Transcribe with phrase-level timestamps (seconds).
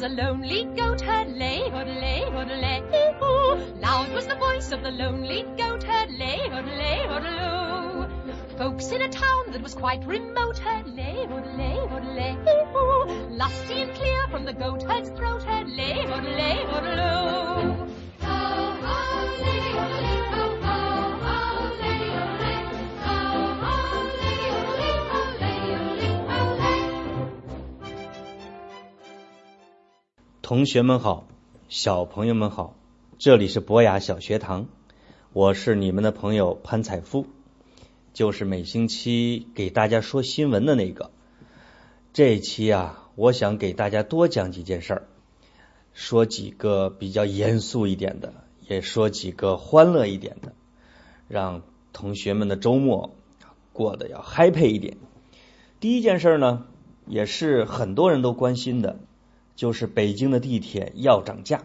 [0.00, 2.80] was a lonely goat herd, lay, hoodlay, hoodlay,
[3.18, 3.80] hoo.
[3.80, 8.06] Loud was the voice of the lonely goat herd, lay, hoodlay, hoodloo.
[8.56, 12.36] Folks in a town that was quite remote, herd, lay, hoodlay, hoodlay,
[12.72, 13.28] hoo.
[13.30, 16.77] Lusty and clear from the goat herd's throat, herd, lay, hoodlay, hoodloo.
[30.48, 31.28] 同学们好，
[31.68, 32.74] 小朋友们好，
[33.18, 34.64] 这里是博雅小学堂，
[35.34, 37.26] 我是你们的朋友潘采夫，
[38.14, 41.10] 就是每星期给大家说新闻的那个。
[42.14, 45.08] 这一期啊，我想给大家多讲几件事儿，
[45.92, 48.32] 说几个比较严肃一点的，
[48.66, 50.54] 也说几个欢乐一点的，
[51.28, 51.60] 让
[51.92, 53.14] 同学们的周末
[53.74, 54.96] 过得要 happy 一点。
[55.78, 56.64] 第一件事呢，
[57.04, 58.98] 也是很多人都关心的。
[59.58, 61.64] 就是北京的地铁要涨价，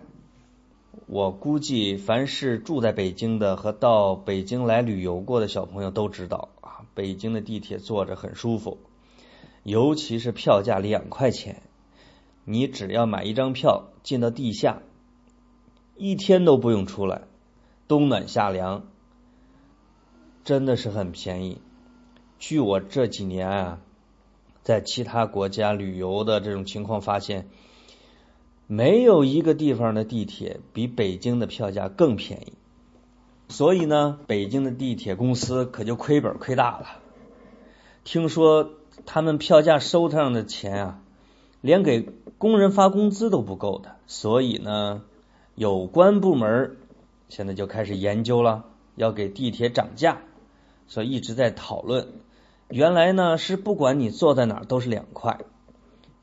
[1.06, 8.80] 我估计凡是住在北京的和到北京来旅游过的小朋友都知道啊，北京的地铁坐着很舒服，
[9.62, 11.62] 尤其是票价两块钱，
[12.46, 14.82] 你只要买一张票进到地下，
[15.96, 17.22] 一天都不用出来，
[17.88, 18.88] 冬暖夏凉，
[20.44, 21.62] 真的是很便宜。
[22.40, 23.80] 据我这几年啊，
[24.64, 27.48] 在其他国家旅游的这种情况发现。
[28.68, 32.54] 没有一个地方的地铁比北京的票价更便宜，
[33.50, 36.88] 所以呢，北京的地铁公司可就亏本亏大了。
[38.06, 38.72] 听说
[39.06, 41.00] 他们票价收上的钱啊，
[41.62, 45.04] 连给工人发工资都不够的，所以呢，
[45.56, 46.78] 有关部门
[47.28, 50.22] 现在就开始研究了，要给地铁涨价，
[50.88, 52.08] 所以一直在讨论。
[52.70, 55.42] 原来呢是不管你坐在哪儿都是两块，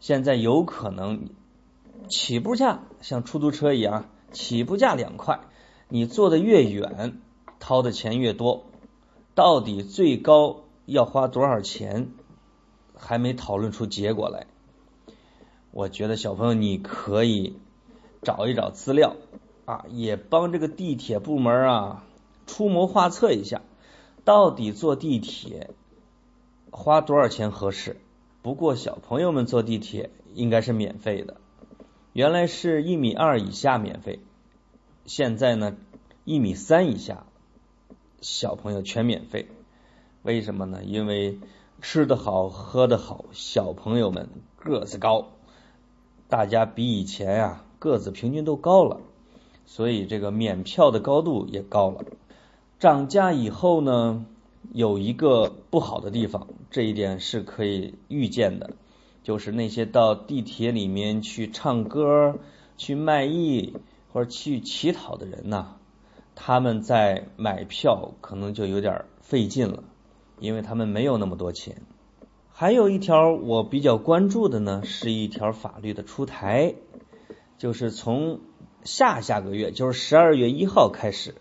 [0.01, 1.29] 现在有可能。
[2.11, 5.41] 起步价像出租车一样，起步价两块，
[5.89, 7.21] 你坐的越远，
[7.61, 8.65] 掏的钱越多。
[9.37, 12.11] 到底最高要花多少钱，
[12.97, 14.49] 还没讨论出结果来。
[15.71, 17.57] 我觉得小朋友你可以
[18.23, 19.15] 找一找资料
[19.65, 22.05] 啊，也帮这个地铁部门啊
[22.49, 23.63] 出谋划策一下，
[24.25, 25.71] 到底坐地铁
[26.73, 28.01] 花多少钱合适？
[28.43, 31.37] 不过小朋友们坐地铁应该是免费的。
[32.13, 34.19] 原来是一米二以下免费，
[35.05, 35.77] 现在呢
[36.25, 37.25] 一米三以下
[38.21, 39.47] 小朋友全免费。
[40.23, 40.83] 为什么呢？
[40.85, 41.39] 因为
[41.81, 45.29] 吃得好，喝得好，小朋友们个子高，
[46.29, 49.01] 大家比以前啊个子平均都高了，
[49.65, 52.05] 所以这个免票的高度也高了。
[52.81, 54.27] 涨价以后呢，
[54.73, 58.71] 有一个不好的地方，这一点是可以预见的。
[59.31, 62.41] 就是那些到地铁里面去唱歌、
[62.77, 63.77] 去卖艺
[64.13, 65.77] 或者去乞讨的人呐，
[66.35, 69.85] 他们在买票可能就有点费劲了，
[70.41, 71.83] 因为他们没有那么多钱。
[72.49, 76.75] 还有一条我比较关注的呢，是一条法律的出台，
[77.57, 78.41] 就是从
[78.83, 81.31] 下下个月，就是十二月一号开始，《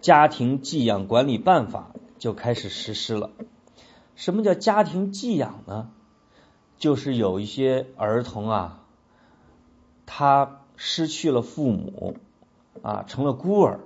[0.00, 3.30] 家庭寄养管理办法》就开始实施了。
[4.16, 5.92] 什么叫家庭寄养呢？
[6.82, 8.82] 就是有一些儿童啊，
[10.04, 12.16] 他失去了父母
[12.82, 13.78] 啊，成了孤儿，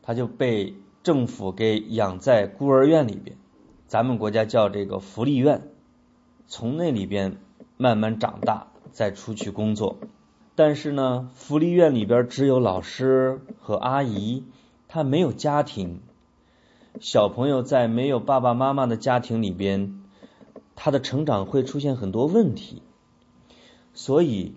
[0.00, 3.36] 他就被政府给养在孤儿院里边，
[3.86, 5.68] 咱们国家叫这个福利院，
[6.46, 7.36] 从那里边
[7.76, 9.98] 慢慢长大，再出去工作。
[10.54, 14.42] 但是呢，福利院里边只有老师和阿姨，
[14.88, 16.00] 他没有家庭，
[16.98, 20.00] 小朋友在没有爸爸妈妈的家庭里边。
[20.76, 22.82] 他的成长会出现很多问题，
[23.94, 24.54] 所以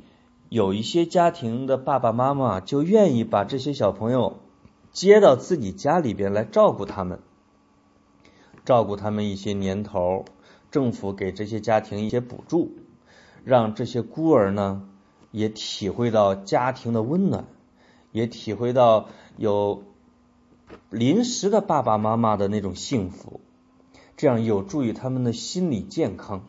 [0.50, 4.40] 有一些家庭的爸爸妈妈就愿意把这些小朋友
[4.92, 7.20] 接到自己家里边来照顾他们，
[8.66, 10.26] 照顾他们一些年头，
[10.70, 12.74] 政府给这些家庭一些补助，
[13.44, 14.88] 让这些孤儿呢
[15.32, 17.46] 也体会到家庭的温暖，
[18.12, 19.08] 也体会到
[19.38, 19.84] 有
[20.90, 23.40] 临时的爸爸妈妈的那种幸福。
[24.20, 26.44] 这样有助于他们的心理健康。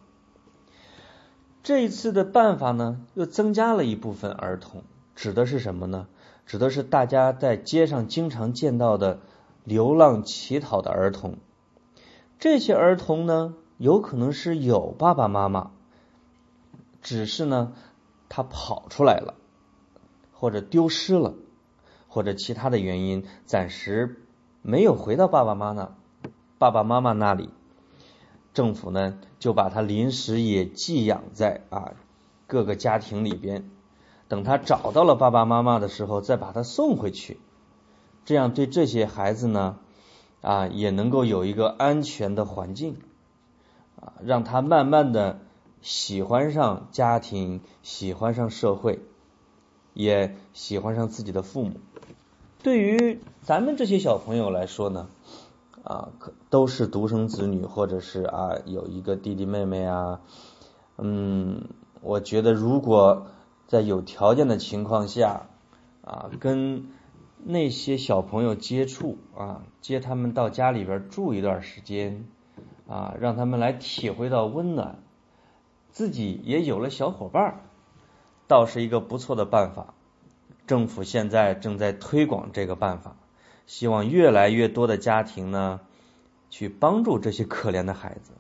[1.63, 4.83] 这一次的办法呢，又增加了一部分儿童，
[5.15, 6.09] 指的是什么呢？
[6.47, 9.21] 指的是大家在街上经常见到的
[9.63, 11.37] 流浪乞讨的儿童。
[12.41, 15.71] 这些儿童呢，有可能是有爸爸妈妈，
[17.03, 17.73] 只是呢
[18.29, 19.35] 他跑出来了，
[20.33, 21.35] 或者丢失了，
[22.09, 24.25] 或者其他的原因，暂时
[24.61, 25.95] 没有回到爸爸妈妈
[26.59, 27.51] 爸爸妈妈那里。
[28.53, 31.93] 政府呢，就把他临时也寄养在啊
[32.47, 33.71] 各个家庭里边，
[34.29, 37.39] 等他找到了爸爸妈妈的时候再把他送回去，
[38.25, 39.79] 这样对这些孩子呢
[40.41, 42.97] 啊也能够有一个安全的环境
[44.01, 45.39] 啊，让他慢慢的
[45.81, 48.99] 喜欢上家庭，喜欢上社会，
[49.95, 51.75] 也喜欢上自己的父母。
[52.63, 55.09] 对于咱们这些小朋友来说呢，
[55.85, 60.21] 啊，可都是独生子女，或者是啊有一个弟弟妹妹啊，
[60.99, 61.65] 嗯，
[62.03, 63.27] 我觉得如果
[63.67, 65.47] 在有条件的情况下
[66.03, 66.89] 啊，跟
[67.43, 72.27] 那些小朋友接触啊，接他们到家里边住一段时间
[72.87, 74.99] 啊，让他们来体会到温暖，
[75.91, 77.63] 自己也有了小伙伴，
[78.47, 79.95] 倒是一个不错的办法。
[80.67, 83.17] 政府现在正在推广这个办法，
[83.71, 85.79] 希望越来越多的家庭呢，
[86.51, 88.33] 去帮助这些可怜的孩子，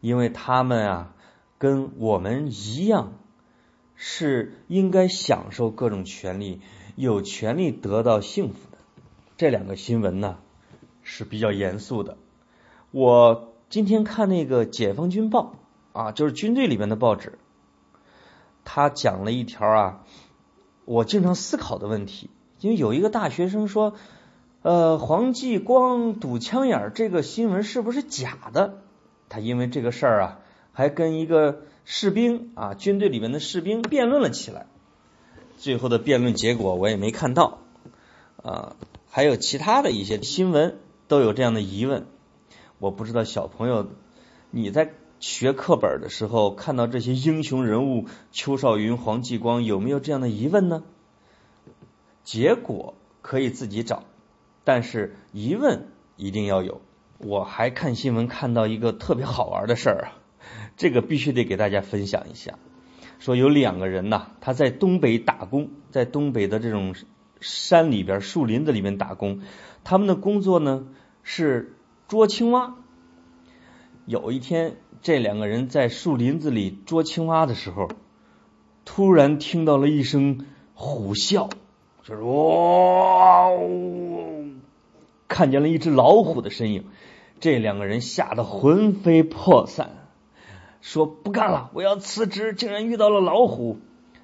[0.00, 1.14] 因为他们啊，
[1.58, 3.12] 跟我们一样，
[3.94, 6.62] 是应该享受各种权利，
[6.96, 8.78] 有权利得到幸福的。
[9.36, 10.38] 这两个新闻呢
[11.02, 12.16] 是比较严肃的。
[12.90, 15.56] 我今天看那个《解放军报》
[15.98, 17.38] 啊，就是军队里面的报纸，
[18.64, 20.06] 他讲了一条啊。
[20.86, 22.30] 我经常思考的问题，
[22.60, 23.92] 因为有一个大学生说，
[24.62, 28.82] 呃，黄继光堵枪眼这个新闻是不是假的？
[29.28, 30.40] 他因为这个事儿啊，
[30.72, 34.66] 还跟一个士兵啊，军队里面的士兵辩论了起来。
[35.56, 37.58] 最后的辩论结果我也没看到
[38.42, 38.76] 啊，
[39.10, 42.06] 还有其他的一些新闻都有这样的疑问。
[42.78, 43.88] 我不知道小朋友
[44.50, 44.92] 你在。
[45.20, 50.84] 学课本的时候，看到这些英雄人物邱少云、黄继光，有没有这样的疑问呢？
[52.22, 54.04] 结果可以自己找，
[54.68, 55.86] 但是疑问
[56.16, 56.82] 一定要有。
[57.16, 60.12] 我还看新闻看到一个特别好玩的事儿啊，
[60.76, 62.58] 这个必须得给大家分享一下。
[63.18, 66.94] 说有两个人呐，他在东北打工，在东北的这种
[67.40, 69.40] 山里边、树林子里面打工，
[69.84, 70.86] 他们的工作呢
[71.22, 71.74] 是
[72.06, 72.76] 捉青蛙。
[74.04, 74.76] 有一天。
[75.00, 77.88] 这两个人在树林子里捉青蛙的时候，
[78.84, 80.44] 突然听到了一声
[80.74, 81.50] 虎啸，
[82.02, 84.37] 就是哇呜，
[85.38, 86.86] 看见了一只老虎的身影。
[87.38, 89.90] 这两个人吓得魂飞魄散，
[90.80, 92.54] 说不干了，我要辞职。
[92.54, 93.78] 竟然遇到了老虎，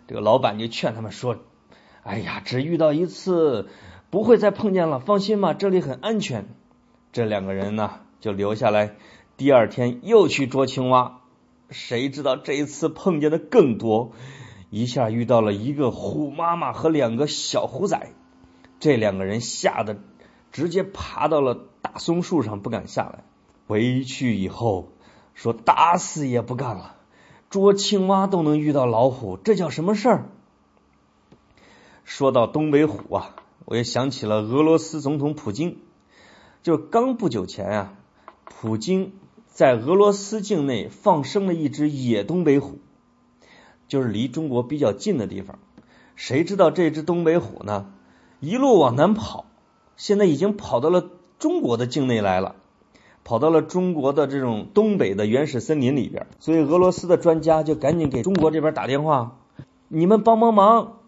[0.08, 1.36] 这个老板就劝他们说
[2.02, 3.68] ：“哎呀，只遇到一次，
[4.10, 6.46] 不会再碰见了，放心吧，这里很安全。”
[7.12, 8.96] 这两个人呢，就留下来。
[9.36, 11.20] 第二天又去捉青蛙，
[11.70, 14.10] 谁知道这一次碰见的更多，
[14.68, 18.10] 一下遇到了一个虎妈妈和两个小虎崽，
[18.80, 19.96] 这两个人吓得
[20.54, 23.24] 直接爬到了大松树上不敢下来。
[23.66, 24.92] 回去以后
[25.34, 26.94] 说打死也不干了，
[27.50, 30.24] 捉青蛙都能遇到老虎，这叫什么事儿？
[32.04, 33.34] 说到东北虎啊，
[33.64, 35.78] 我也想起了俄罗斯总统普京，
[36.62, 37.94] 就刚不久前啊，
[38.44, 39.12] 普京。
[39.46, 42.80] 在俄罗斯境内放生了一只野东北虎，
[43.86, 45.60] 就是离中国比较近的地方。
[46.16, 47.86] 谁知道这只东北虎呢？
[48.40, 49.46] 一路往南跑，
[49.96, 52.56] 现在已经跑到了中国的境内来了，
[53.24, 56.26] 跑到了中国的这种东北的原始森林里边。
[56.40, 59.38] 所以俄罗斯的专家就赶紧给中国这边打电话
[59.88, 60.98] ：“你们帮帮忙，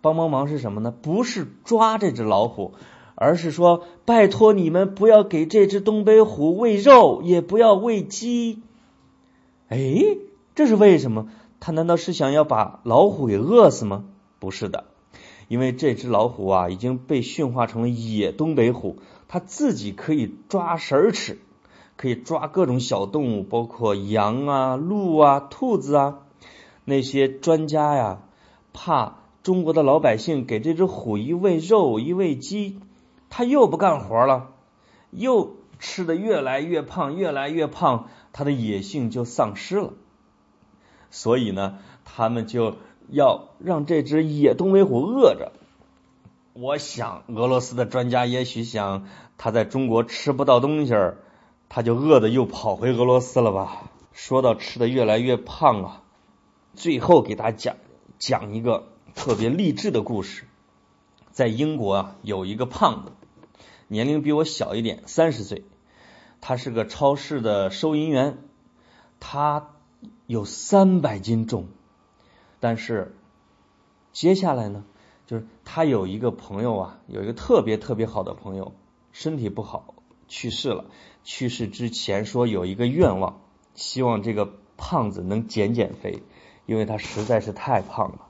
[0.00, 0.90] 帮帮忙是什么呢？
[0.90, 2.72] 不是抓这只老虎。”
[3.18, 8.60] 而是说，拜托你们不要给这只东北虎喂肉，也不要喂鸡。
[9.68, 10.18] 哎，
[10.54, 11.28] 这是为什么？
[11.58, 14.04] 他难道是想要把老虎给饿死吗？
[14.38, 14.84] 不是的，
[15.48, 18.96] 因为这只老虎啊已经被驯化成了野东北虎，
[19.28, 21.38] 它自己可以抓食儿吃，
[21.96, 26.18] 可以抓各种小动物，包括羊啊、鹿啊、兔子啊。
[26.84, 28.22] 那些专家呀，
[28.72, 32.80] 怕中国的老百姓给这只虎一喂肉、一喂鸡。
[33.28, 34.50] 他又不干活了，
[35.10, 39.92] 又吃的越来越胖，越来越胖，它的野性就丧失了。
[41.10, 42.76] 所以呢，他们就
[43.08, 45.52] 要让这只野东北虎饿着。
[46.52, 51.18] 我想，俄罗斯的专家也许想，他在中国吃不到东西儿，
[51.68, 53.90] 他就饿的又跑回俄罗斯了吧？
[54.12, 56.02] 说到吃的越来越胖啊，
[56.74, 57.76] 最后给大家讲
[58.18, 60.44] 讲一个特别励志的故事。
[61.30, 63.12] 在英国啊，有一个胖子，
[63.88, 65.64] 年龄比我小一点，三十岁，
[66.40, 68.38] 他是个超市的收银员，
[69.20, 69.68] 他
[70.26, 71.66] 有三百斤重，
[72.60, 73.14] 但是
[74.12, 74.84] 接下来呢，
[75.26, 78.72] 就是他有一个朋友啊，有一个特别特别好的朋友，
[79.12, 79.94] 身体不好
[80.28, 80.86] 去世了，
[81.22, 83.40] 去世之前说有一个愿望，
[83.74, 86.22] 希望这个胖子能减减肥，
[86.66, 88.26] 因为他实在是太胖了。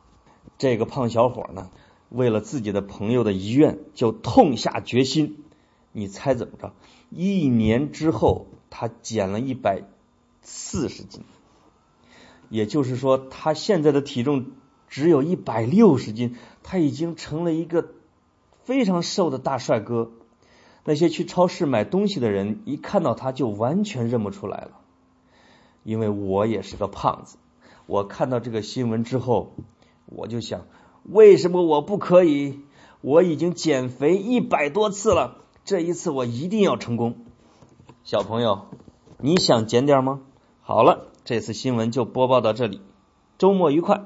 [0.59, 1.71] 这个胖小伙呢，
[2.09, 5.45] 为了自己的朋友的遗愿，就痛下决心。
[5.93, 6.75] 你猜怎么着？
[7.11, 9.85] 一年之后，他减了一百
[10.43, 11.23] 四十斤，
[12.49, 14.47] 也就是说，他现在的体重
[14.89, 17.89] 只有一百六十斤，他已经成了一个
[18.65, 20.11] 非常瘦的大帅哥。
[20.85, 24.71] 那些去超市买东西的人一看到他就完全认不出来了，
[25.83, 27.39] 因为我也是个胖子。
[27.87, 29.55] 我看到这个新闻之后，
[30.07, 30.67] 我就想，
[31.03, 32.61] 为什么我不可以？
[33.01, 37.17] 我已经减肥一百多次了，这一次我一定要成功。
[38.05, 38.67] 小朋友，
[39.19, 40.21] 你想减点吗？
[40.63, 42.81] 好了，这次新闻就播报到这里，
[43.37, 44.01] 周末愉快。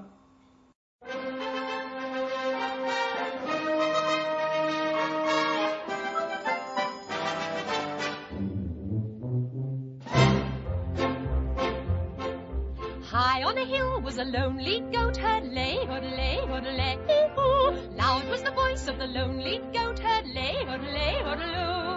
[13.05, 16.99] High on a hill was a lonely goat herd, lay, lay, lay,
[17.37, 17.75] oo.
[17.99, 21.90] Loud was the voice of the lonely goat herd, lay, lay, loo.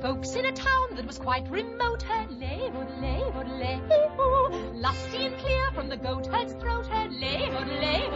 [0.00, 3.24] Folks in a town that was quite remote, herd, lay, lay,
[3.58, 3.80] lay.
[4.74, 8.08] Lusty and clear from the goat herd's throat, lay, lay,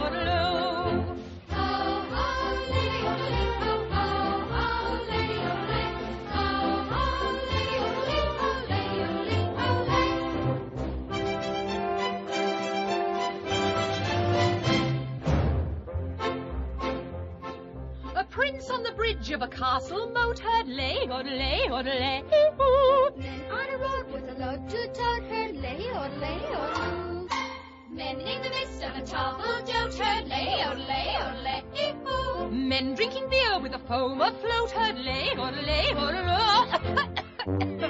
[19.43, 22.23] a castle moat heard lay, lay, lay,
[22.61, 23.11] ooh.
[23.17, 27.27] Men on a road with a load to tote her lay on lay on
[27.91, 32.49] Men in the midst of a table d'oat heard lay, lay, lay, ooh.
[32.51, 37.79] Men drinking beer with a foam afloat heard lay, lay, lay.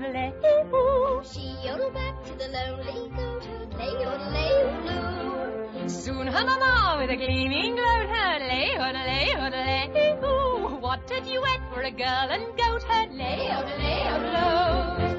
[0.00, 1.22] lay, lay, ooh.
[1.24, 6.96] She yodeled back to the lonely goat herd lay on lay on Soon her mama
[7.00, 10.76] with a gleaming gloat heard lay, lay, lay, ooh.
[10.80, 15.17] What a duet for a girl and goat heard lay, lay,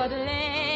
[0.00, 0.69] woodland.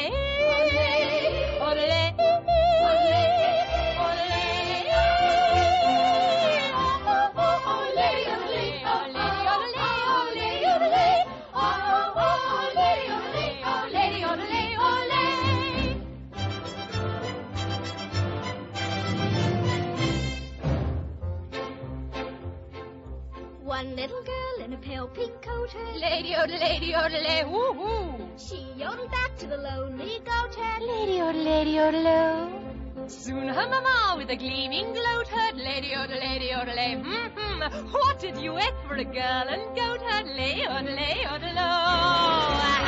[23.75, 28.29] One little girl in a pale pink coat herd Lady odelay, odelay, woo woo.
[28.39, 33.11] She yodeled back to the lonely goat herd Lady odelay, odelay.
[33.11, 38.57] Soon her mama with a gleaming gloat heard Lady odelay, odelay, hmm What did you
[38.59, 41.65] eat for a girl and goat heard Lady odelay, odelay.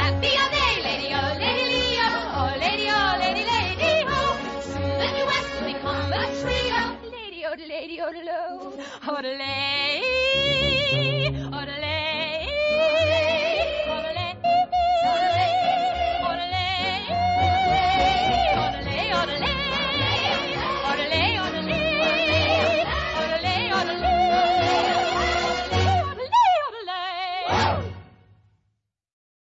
[0.02, 4.20] Happy a day, lady o, lady o, oh lady o, lady lady ho.
[4.70, 6.80] Soon the duet will become a trio.
[7.16, 8.38] Lady odelay, odelay,
[9.16, 10.25] odelay.